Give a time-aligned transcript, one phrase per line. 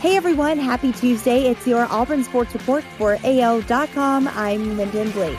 [0.00, 1.46] Hey everyone, happy Tuesday.
[1.46, 4.28] It's your Auburn Sports Report for AL.com.
[4.28, 5.38] I'm Lyndon Blake.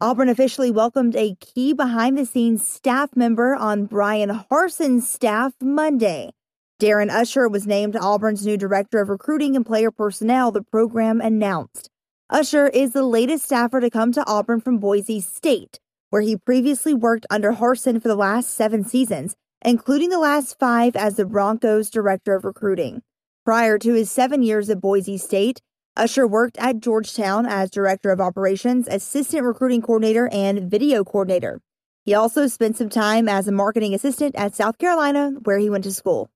[0.00, 6.30] Auburn officially welcomed a key behind the scenes staff member on Bryan Harsin's staff Monday.
[6.80, 11.90] Darren Uscher was named Auburn's new director of recruiting and player personnel, the program announced.
[12.32, 16.94] Uscher is the latest staffer to come to Auburn from Boise State, where he previously
[16.94, 21.90] worked under Harsin for the last seven seasons, including the last five as the Broncos
[21.90, 23.02] director of recruiting.
[23.44, 25.60] Prior to his seven years at Boise State,
[25.96, 31.60] Uscher worked at Georgetown as Director of Operations, Assistant Recruiting Coordinator, and Video Coordinator.
[32.04, 35.84] He also spent some time as a marketing assistant at South Carolina, where he went
[35.84, 36.30] to school.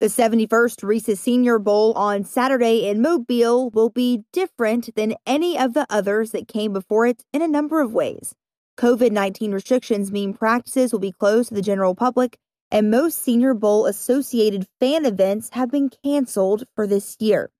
[0.00, 5.74] The 71st Reese's Senior Bowl on Saturday in Mobile will be different than any of
[5.74, 8.34] the others that came before it in a number of ways.
[8.78, 12.38] COVID 19 restrictions mean practices will be closed to the general public,
[12.70, 17.50] and most Senior Bowl associated fan events have been canceled for this year.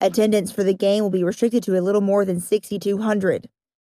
[0.00, 3.48] Attendance for the game will be restricted to a little more than 6,200.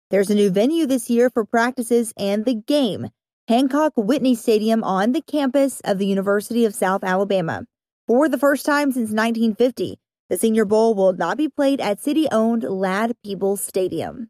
[0.09, 3.09] There's a new venue this year for practices and the game
[3.47, 7.65] Hancock Whitney Stadium on the campus of the University of South Alabama.
[8.07, 12.27] For the first time since 1950, the Senior Bowl will not be played at city
[12.31, 14.29] owned Ladd-Peebles Stadium.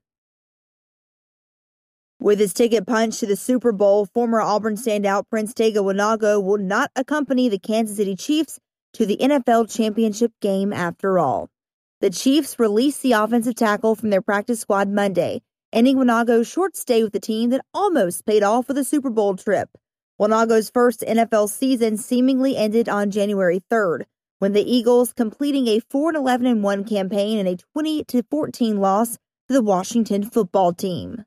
[2.26, 6.58] With his ticket punched to the Super Bowl, former Auburn standout Prince Tega Wanogho will
[6.58, 8.60] not accompany the Kansas City Chiefs
[8.94, 11.52] to the NFL championship game after all.
[12.02, 17.04] The Chiefs released the offensive tackle from their practice squad Monday, ending Wanogho's short stay
[17.04, 19.70] with the team that almost paid off with a Super Bowl trip.
[20.20, 24.06] Wanogho's first NFL season seemingly ended on January 3rd,
[24.40, 29.54] when the Eagles completing a 4 11 1 campaign and a 20 14 loss to
[29.54, 31.24] the Washington football team.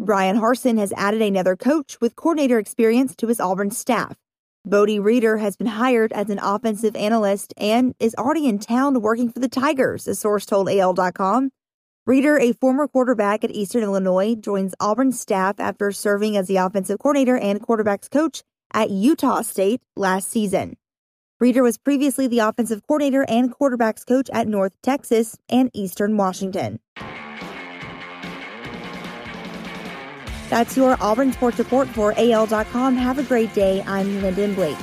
[0.00, 4.16] Bryan Harsin has added another coach with coordinator experience to his Auburn staff.
[4.64, 9.30] Bodie Reeder has been hired as an offensive analyst and is already in town working
[9.30, 11.50] for the Tigers, a source told AL.com.
[12.06, 16.98] Reeder, a former quarterback at Eastern Illinois, joins Auburn's staff after serving as the offensive
[16.98, 20.76] coordinator and quarterbacks coach at Utah State last season.
[21.40, 26.80] Reeder was previously the offensive coordinator and quarterbacks coach at North Texas and Eastern Washington.
[30.50, 32.96] That's your Auburn Sports Report for AL.com.
[32.96, 33.84] Have a great day.
[33.86, 34.76] I'm Lyndon Blake.